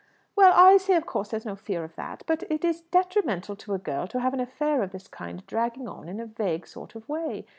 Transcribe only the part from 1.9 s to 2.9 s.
that; but it is